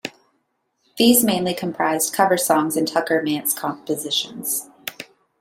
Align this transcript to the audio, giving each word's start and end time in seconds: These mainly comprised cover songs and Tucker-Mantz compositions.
These 0.97 1.23
mainly 1.23 1.53
comprised 1.53 2.11
cover 2.11 2.35
songs 2.35 2.75
and 2.75 2.87
Tucker-Mantz 2.87 3.53
compositions. 3.55 4.67